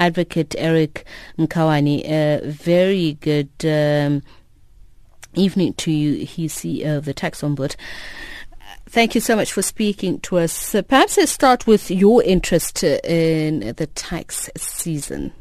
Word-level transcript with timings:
Advocate 0.00 0.56
Eric 0.58 1.04
Mkhawane. 1.38 2.04
A 2.04 2.40
very 2.44 3.14
good 3.20 3.50
um, 3.64 4.22
evening 5.34 5.74
to 5.74 5.92
you. 5.92 6.24
He's 6.24 6.54
CEO 6.54 6.96
of 6.96 7.04
the 7.04 7.14
Tax 7.14 7.42
Ombudsman. 7.42 7.76
Thank 8.86 9.14
you 9.14 9.20
so 9.20 9.36
much 9.36 9.52
for 9.52 9.62
speaking 9.62 10.18
to 10.20 10.38
us. 10.38 10.74
Uh, 10.74 10.82
perhaps 10.82 11.16
let's 11.16 11.30
start 11.30 11.64
with 11.64 11.92
your 11.92 12.24
interest 12.24 12.82
in 12.82 13.60
the 13.76 13.86
tax 13.94 14.50
season. 14.56 15.32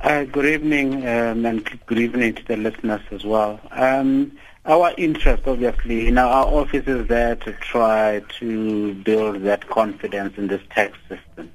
Uh, 0.00 0.24
good 0.24 0.46
evening, 0.46 1.06
um, 1.06 1.44
and 1.46 1.78
good 1.86 1.98
evening 1.98 2.34
to 2.34 2.44
the 2.44 2.56
listeners 2.56 3.00
as 3.10 3.24
well. 3.24 3.60
Um, 3.70 4.32
our 4.66 4.92
interest, 4.96 5.42
obviously, 5.46 6.10
know, 6.10 6.28
our 6.28 6.46
office 6.46 6.86
is 6.86 7.06
there 7.08 7.36
to 7.36 7.52
try 7.54 8.22
to 8.38 8.94
build 8.94 9.42
that 9.42 9.68
confidence 9.68 10.38
in 10.38 10.46
this 10.48 10.62
tax 10.70 10.96
system, 11.08 11.52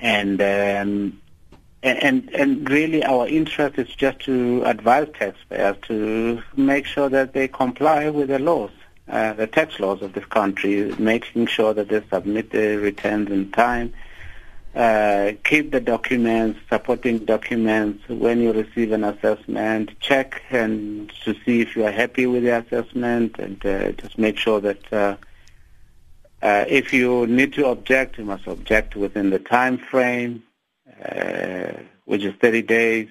and 0.00 0.40
um, 0.40 1.20
and 1.82 2.30
and 2.34 2.68
really 2.68 3.04
our 3.04 3.26
interest 3.28 3.78
is 3.78 3.88
just 3.88 4.20
to 4.20 4.62
advise 4.64 5.08
taxpayers 5.18 5.76
to 5.88 6.42
make 6.56 6.86
sure 6.86 7.08
that 7.08 7.32
they 7.32 7.48
comply 7.48 8.10
with 8.10 8.28
the 8.28 8.38
laws, 8.38 8.70
uh, 9.08 9.32
the 9.34 9.46
tax 9.46 9.78
laws 9.80 10.02
of 10.02 10.12
this 10.12 10.24
country, 10.26 10.94
making 10.98 11.46
sure 11.46 11.72
that 11.74 11.88
they 11.88 12.02
submit 12.10 12.50
the 12.50 12.76
returns 12.76 13.30
in 13.30 13.50
time 13.52 13.92
uh, 14.74 15.32
keep 15.44 15.72
the 15.72 15.80
documents, 15.80 16.60
supporting 16.68 17.18
documents. 17.24 18.08
When 18.08 18.40
you 18.40 18.52
receive 18.52 18.92
an 18.92 19.04
assessment, 19.04 19.98
check 20.00 20.42
and 20.50 21.12
to 21.24 21.34
see 21.44 21.60
if 21.60 21.74
you 21.74 21.84
are 21.86 21.90
happy 21.90 22.26
with 22.26 22.44
the 22.44 22.58
assessment 22.58 23.38
and 23.38 23.64
uh, 23.66 23.92
just 23.92 24.16
make 24.18 24.38
sure 24.38 24.60
that 24.60 25.18
uh, 26.42 26.64
if 26.68 26.92
you 26.92 27.26
need 27.26 27.52
to 27.54 27.66
object, 27.66 28.18
you 28.18 28.24
must 28.24 28.46
object 28.46 28.96
within 28.96 29.30
the 29.30 29.38
time 29.38 29.78
frame, 29.78 30.42
uh, 31.04 31.72
which 32.04 32.24
is 32.24 32.34
30 32.40 32.62
days 32.62 33.08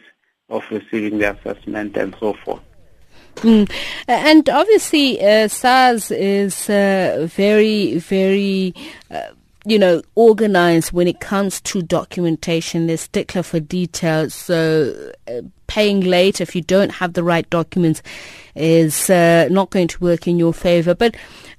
of 0.49 0.63
receiving 0.71 1.19
the 1.19 1.31
assessment 1.31 1.95
and 1.95 2.15
so 2.19 2.33
forth. 2.33 2.61
Mm. 3.37 3.71
And 4.07 4.49
obviously, 4.49 5.23
uh, 5.23 5.47
SARS 5.47 6.11
is 6.11 6.69
uh, 6.69 7.27
very, 7.29 7.99
very 7.99 8.73
uh, 9.09 9.29
you 9.69 9.77
know, 9.77 10.01
organized 10.15 10.91
when 10.91 11.07
it 11.07 11.19
comes 11.19 11.61
to 11.61 11.83
documentation. 11.83 12.87
They're 12.87 12.97
stickler 12.97 13.43
for 13.43 13.59
details. 13.59 14.33
So 14.33 15.13
uh, 15.27 15.41
paying 15.67 16.01
late 16.01 16.41
if 16.41 16.55
you 16.55 16.63
don't 16.63 16.89
have 16.89 17.13
the 17.13 17.23
right 17.23 17.47
documents 17.51 18.01
is 18.55 19.11
uh, 19.11 19.47
not 19.51 19.69
going 19.69 19.87
to 19.89 19.99
work 19.99 20.27
in 20.27 20.39
your 20.39 20.53
favor. 20.53 20.95
But 20.95 21.15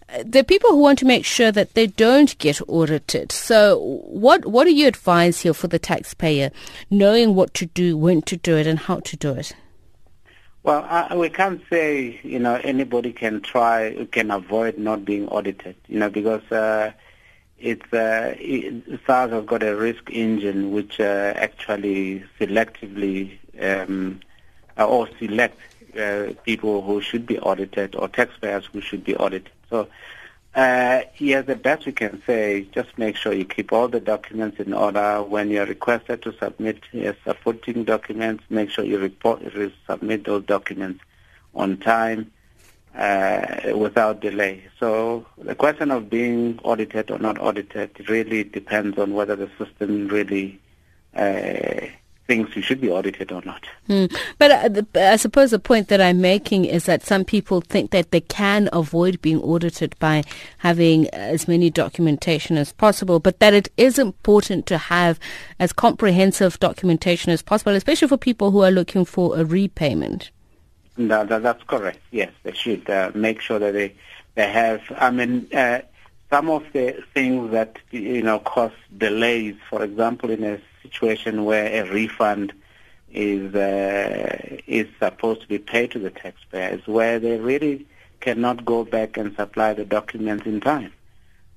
uh, 0.08 0.24
are 0.40 0.42
people 0.42 0.70
who 0.70 0.78
want 0.78 0.98
to 0.98 1.04
make 1.04 1.24
sure 1.24 1.52
that 1.52 1.74
they 1.74 1.86
don't 1.86 2.36
get 2.38 2.60
audited. 2.66 3.30
So 3.30 3.78
what 3.78 4.44
what 4.44 4.64
do 4.64 4.74
you 4.74 4.88
advise 4.88 5.40
here 5.42 5.54
for 5.54 5.68
the 5.68 5.78
taxpayer, 5.78 6.50
knowing 6.90 7.36
what 7.36 7.54
to 7.54 7.66
do, 7.66 7.96
when 7.96 8.22
to 8.22 8.36
do 8.36 8.56
it, 8.56 8.66
and 8.66 8.80
how 8.80 8.98
to 9.00 9.16
do 9.16 9.34
it? 9.34 9.52
Well, 10.64 10.84
we 11.16 11.30
can't 11.30 11.62
say 11.70 12.18
you 12.24 12.40
know 12.40 12.60
anybody 12.64 13.12
can 13.12 13.40
try 13.40 14.08
can 14.10 14.32
avoid 14.32 14.78
not 14.78 15.04
being 15.04 15.28
audited. 15.28 15.76
You 15.86 16.00
know 16.00 16.10
because 16.10 16.42
uh, 16.50 16.90
it's 17.60 17.92
uh, 17.92 18.34
it, 18.38 19.00
SARS 19.06 19.30
has 19.30 19.44
got 19.44 19.62
a 19.62 19.76
risk 19.76 20.10
engine 20.10 20.72
which 20.72 20.98
uh, 20.98 21.32
actually 21.36 22.24
selectively 22.38 23.38
um, 23.60 24.20
uh, 24.78 24.86
or 24.86 25.08
select 25.18 25.58
uh, 25.98 26.32
people 26.44 26.82
who 26.82 27.00
should 27.00 27.26
be 27.26 27.38
audited 27.38 27.94
or 27.94 28.08
taxpayers 28.08 28.66
who 28.72 28.80
should 28.80 29.04
be 29.04 29.14
audited. 29.16 29.50
So, 29.68 29.88
uh, 30.54 31.02
yeah, 31.18 31.42
the 31.42 31.56
best 31.56 31.86
we 31.86 31.92
can 31.92 32.22
say 32.26 32.60
is 32.60 32.66
just 32.68 32.96
make 32.96 33.16
sure 33.16 33.32
you 33.32 33.44
keep 33.44 33.72
all 33.72 33.88
the 33.88 34.00
documents 34.00 34.58
in 34.58 34.72
order. 34.72 35.22
When 35.22 35.50
you're 35.50 35.66
requested 35.66 36.22
to 36.22 36.32
submit 36.38 36.80
uh, 36.94 37.12
supporting 37.24 37.84
documents, 37.84 38.44
make 38.48 38.70
sure 38.70 38.84
you 38.84 38.98
report, 38.98 39.42
submit 39.86 40.24
those 40.24 40.44
documents 40.44 41.04
on 41.54 41.76
time 41.76 42.30
uh, 42.96 43.76
without 43.76 44.20
delay. 44.20 44.64
So 44.78 45.26
the 45.38 45.54
question 45.54 45.90
of 45.90 46.10
being 46.10 46.58
audited 46.64 47.10
or 47.10 47.18
not 47.18 47.38
audited 47.40 48.08
really 48.08 48.44
depends 48.44 48.98
on 48.98 49.14
whether 49.14 49.36
the 49.36 49.50
system 49.58 50.08
really 50.08 50.60
uh, 51.14 51.86
thinks 52.26 52.54
you 52.54 52.62
should 52.62 52.80
be 52.80 52.88
audited 52.88 53.32
or 53.32 53.42
not. 53.44 53.66
Mm. 53.88 54.16
But 54.38 54.50
uh, 54.52 54.82
I 54.94 55.16
suppose 55.16 55.50
the 55.50 55.58
point 55.58 55.88
that 55.88 56.00
I'm 56.00 56.20
making 56.20 56.64
is 56.64 56.84
that 56.84 57.02
some 57.04 57.24
people 57.24 57.60
think 57.60 57.90
that 57.90 58.12
they 58.12 58.20
can 58.20 58.68
avoid 58.72 59.20
being 59.20 59.40
audited 59.40 59.96
by 59.98 60.22
having 60.58 61.08
as 61.10 61.48
many 61.48 61.70
documentation 61.70 62.56
as 62.56 62.72
possible, 62.72 63.18
but 63.18 63.40
that 63.40 63.52
it 63.52 63.68
is 63.76 63.98
important 63.98 64.66
to 64.66 64.78
have 64.78 65.18
as 65.58 65.72
comprehensive 65.72 66.60
documentation 66.60 67.32
as 67.32 67.42
possible, 67.42 67.72
especially 67.72 68.06
for 68.06 68.16
people 68.16 68.52
who 68.52 68.62
are 68.62 68.70
looking 68.70 69.04
for 69.04 69.36
a 69.36 69.44
repayment. 69.44 70.30
No, 70.96 71.24
that, 71.24 71.42
that's 71.42 71.62
correct. 71.64 72.00
Yes, 72.10 72.32
they 72.42 72.52
should 72.52 72.88
uh, 72.90 73.10
make 73.14 73.40
sure 73.40 73.58
that 73.58 73.72
they 73.72 73.94
they 74.34 74.48
have. 74.50 74.82
I 74.96 75.10
mean, 75.10 75.48
uh, 75.54 75.80
some 76.30 76.50
of 76.50 76.64
the 76.72 77.02
things 77.14 77.52
that 77.52 77.78
you 77.90 78.22
know 78.22 78.38
cause 78.38 78.72
delays. 78.96 79.56
For 79.68 79.82
example, 79.82 80.30
in 80.30 80.44
a 80.44 80.60
situation 80.82 81.44
where 81.44 81.84
a 81.84 81.90
refund 81.90 82.52
is 83.12 83.54
uh, 83.54 84.58
is 84.66 84.86
supposed 84.98 85.42
to 85.42 85.48
be 85.48 85.58
paid 85.58 85.92
to 85.92 85.98
the 85.98 86.10
taxpayers, 86.10 86.86
where 86.86 87.18
they 87.18 87.38
really 87.38 87.86
cannot 88.20 88.64
go 88.64 88.84
back 88.84 89.16
and 89.16 89.34
supply 89.36 89.72
the 89.72 89.84
documents 89.84 90.46
in 90.46 90.60
time. 90.60 90.92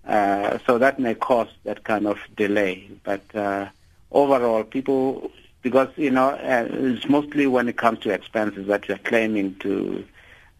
Uh, 0.07 0.57
so 0.65 0.77
that 0.77 0.99
may 0.99 1.15
cause 1.15 1.47
that 1.63 1.83
kind 1.83 2.07
of 2.07 2.17
delay. 2.35 2.89
But 3.03 3.23
uh, 3.35 3.69
overall, 4.11 4.63
people 4.63 5.31
because 5.63 5.89
you 5.95 6.11
know 6.11 6.29
uh, 6.29 6.67
it's 6.69 7.09
mostly 7.09 7.47
when 7.47 7.67
it 7.67 7.77
comes 7.77 7.99
to 7.99 8.11
expenses 8.11 8.67
that 8.67 8.87
you're 8.87 8.99
claiming 8.99 9.55
to 9.55 10.05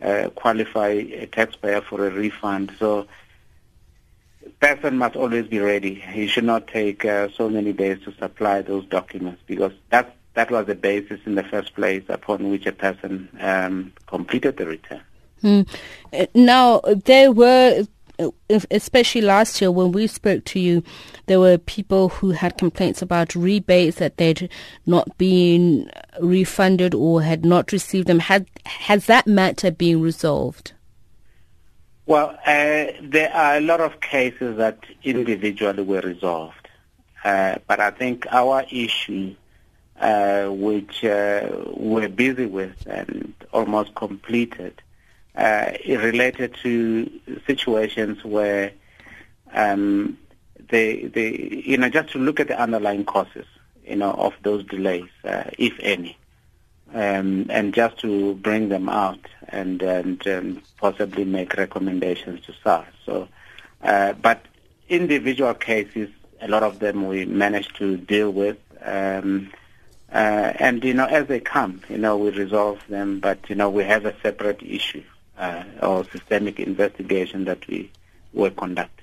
uh, 0.01 0.29
qualify 0.35 0.87
a 0.87 1.27
taxpayer 1.27 1.81
for 1.81 2.07
a 2.07 2.09
refund. 2.09 2.71
So 2.79 3.07
person 4.59 4.97
must 4.97 5.15
always 5.15 5.45
be 5.47 5.59
ready. 5.59 5.93
He 5.95 6.27
should 6.27 6.45
not 6.45 6.67
take 6.67 7.05
uh, 7.05 7.29
so 7.35 7.49
many 7.49 7.73
days 7.73 8.01
to 8.05 8.13
supply 8.15 8.61
those 8.61 8.85
documents 8.85 9.41
because 9.45 9.73
that 9.89 10.15
that 10.33 10.49
was 10.49 10.65
the 10.65 10.75
basis 10.75 11.19
in 11.25 11.35
the 11.35 11.43
first 11.43 11.75
place 11.75 12.03
upon 12.09 12.49
which 12.49 12.65
a 12.65 12.71
person 12.71 13.29
um, 13.39 13.93
completed 14.07 14.57
the 14.57 14.65
return. 14.65 15.01
Mm. 15.43 15.67
Now 16.33 16.79
there 16.79 17.31
were 17.31 17.85
especially 18.69 19.21
last 19.21 19.59
year 19.59 19.71
when 19.71 19.91
we 19.91 20.07
spoke 20.07 20.45
to 20.45 20.59
you, 20.59 20.83
there 21.25 21.39
were 21.39 21.57
people 21.57 22.09
who 22.09 22.31
had 22.31 22.57
complaints 22.57 23.01
about 23.01 23.35
rebates 23.35 23.97
that 23.97 24.17
they'd 24.17 24.49
not 24.85 25.17
been 25.17 25.89
refunded 26.19 26.93
or 26.93 27.21
had 27.21 27.43
not 27.43 27.71
received 27.71 28.07
them. 28.07 28.19
Had 28.19 28.47
has 28.65 29.07
that 29.07 29.27
matter 29.27 29.71
been 29.71 30.01
resolved? 30.01 30.73
Well, 32.05 32.37
uh, 32.45 32.87
there 33.01 33.31
are 33.33 33.55
a 33.57 33.61
lot 33.61 33.79
of 33.79 34.01
cases 34.01 34.57
that 34.57 34.79
individually 35.03 35.83
were 35.83 36.01
resolved, 36.01 36.67
uh, 37.23 37.55
but 37.65 37.79
I 37.79 37.91
think 37.91 38.25
our 38.29 38.65
issue, 38.69 39.35
uh, 39.99 40.47
which 40.47 41.03
uh, 41.05 41.49
we're 41.75 42.09
busy 42.09 42.45
with 42.45 42.75
and 42.87 43.33
almost 43.53 43.95
completed, 43.95 44.81
uh, 45.35 45.71
related 45.87 46.55
to 46.61 47.09
situations 47.47 48.23
where 48.23 48.71
um, 49.53 50.17
they, 50.69 51.05
they, 51.05 51.63
you 51.65 51.77
know, 51.77 51.89
just 51.89 52.11
to 52.11 52.19
look 52.19 52.39
at 52.39 52.47
the 52.47 52.59
underlying 52.59 53.05
causes, 53.05 53.45
you 53.85 53.95
know, 53.95 54.11
of 54.11 54.33
those 54.43 54.63
delays, 54.65 55.09
uh, 55.23 55.45
if 55.57 55.73
any, 55.81 56.17
um, 56.93 57.47
and 57.49 57.73
just 57.73 57.97
to 57.99 58.35
bring 58.35 58.69
them 58.69 58.89
out 58.89 59.19
and, 59.49 59.81
and 59.81 60.27
um, 60.27 60.61
possibly 60.77 61.25
make 61.25 61.53
recommendations 61.55 62.45
to 62.45 62.53
SARS. 62.63 62.93
So, 63.05 63.27
uh, 63.81 64.13
but 64.13 64.45
individual 64.89 65.53
cases, 65.53 66.09
a 66.41 66.47
lot 66.47 66.63
of 66.63 66.79
them 66.79 67.07
we 67.07 67.25
managed 67.25 67.75
to 67.77 67.97
deal 67.97 68.31
with. 68.31 68.57
Um, 68.81 69.51
uh, 70.11 70.53
and, 70.59 70.83
you 70.83 70.93
know, 70.93 71.05
as 71.05 71.27
they 71.27 71.39
come, 71.39 71.81
you 71.89 71.97
know, 71.97 72.17
we 72.17 72.29
resolve 72.29 72.79
them, 72.87 73.19
but, 73.19 73.49
you 73.49 73.55
know, 73.55 73.69
we 73.69 73.83
have 73.83 74.05
a 74.05 74.13
separate 74.21 74.61
issue 74.61 75.03
Uh, 75.35 75.63
or 75.81 76.03
systemic 76.11 76.59
investigation 76.59 77.45
that 77.45 77.67
we 77.67 77.91
were 78.33 78.51
conducting. 78.51 79.02